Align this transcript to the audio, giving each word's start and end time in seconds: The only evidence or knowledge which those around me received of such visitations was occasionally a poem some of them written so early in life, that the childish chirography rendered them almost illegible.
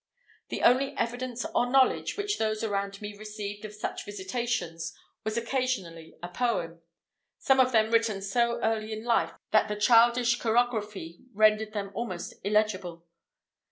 The 0.49 0.63
only 0.63 0.97
evidence 0.97 1.45
or 1.53 1.69
knowledge 1.69 2.17
which 2.17 2.39
those 2.39 2.63
around 2.63 3.03
me 3.03 3.15
received 3.15 3.65
of 3.65 3.73
such 3.75 4.03
visitations 4.03 4.97
was 5.23 5.37
occasionally 5.37 6.15
a 6.23 6.27
poem 6.27 6.81
some 7.37 7.59
of 7.59 7.71
them 7.71 7.91
written 7.91 8.19
so 8.23 8.59
early 8.63 8.93
in 8.93 9.03
life, 9.03 9.33
that 9.51 9.67
the 9.67 9.75
childish 9.75 10.39
chirography 10.39 11.19
rendered 11.35 11.73
them 11.73 11.91
almost 11.93 12.33
illegible. 12.43 13.05